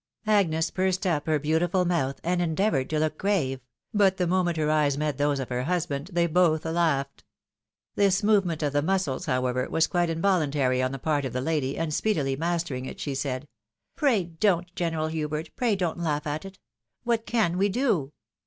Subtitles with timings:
[0.25, 3.59] Agnes pursed up her beautiful mouth, and endeavoured to look grave;
[3.93, 7.23] but the moment her eyes met those of her husband, they both laughed.
[7.93, 11.77] This movement of the muscles, however, was quite involuntary on the part of the lady,
[11.77, 13.47] and speedily mastering it, she said,
[13.95, 14.73] "Pray don't.
[14.73, 16.57] General Hubert, pray don't laugh at it!
[17.05, 18.11] What can we do